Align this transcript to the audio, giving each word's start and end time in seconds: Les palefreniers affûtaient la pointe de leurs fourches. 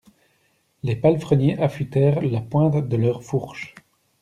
Les 0.81 0.95
palefreniers 0.95 1.59
affûtaient 1.59 2.19
la 2.21 2.41
pointe 2.41 2.87
de 2.89 2.97
leurs 2.97 3.21
fourches. 3.23 3.75